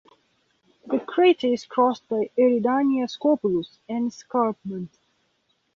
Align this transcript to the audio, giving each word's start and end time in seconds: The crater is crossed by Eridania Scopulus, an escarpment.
The 0.87 0.97
crater 0.99 1.45
is 1.45 1.67
crossed 1.67 2.09
by 2.09 2.31
Eridania 2.35 3.07
Scopulus, 3.07 3.77
an 3.87 4.07
escarpment. 4.07 4.97